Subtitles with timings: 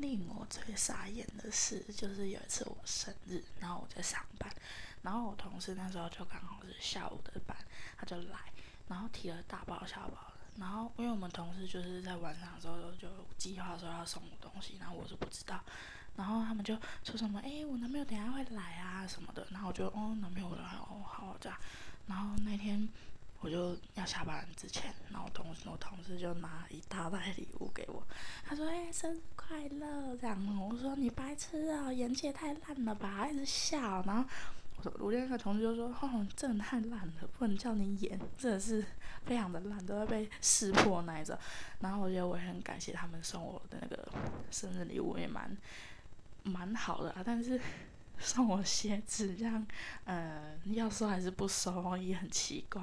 [0.00, 4.50] 令我最傻眼的事，就是有一次我生日，然后我在上班，
[5.02, 7.56] 然后我同事那时候就刚好是下午的班，
[7.96, 8.38] 他就来，
[8.88, 15.60] 然后提了大包小包的，然后因为我们同事就是在晚上的时候就计划说要送我东西，然后我是不知道，
[16.16, 16.74] 然后他们就
[17.04, 21.58] 说什么，哎，我男朋友等下会来啊什么的，然后我就哦，男朋友来哦，好这样，
[22.06, 22.88] 然后那天。
[23.42, 28.06] 我就要下班之前，然后同我同事就拿一大袋礼物给我，
[28.44, 29.20] 他说：“哎，生日
[29.50, 34.24] 快乐！”这样，我说：“你白痴啊，演技太烂了吧！”一直笑，然后
[34.76, 38.84] 我说：“我那个同事就说：‘哦，真的太烂了，不能叫你演，真的是
[39.26, 41.36] 非常的烂，都要被识破那一种。’
[41.80, 44.08] 然后我觉得我也很感谢他们送我的那个
[44.52, 45.56] 生日礼物，也蛮
[46.44, 47.60] 蛮好的啊，但是。
[48.22, 49.66] 送我鞋子，这样，
[50.04, 52.82] 呃，要收还是不收也很奇怪。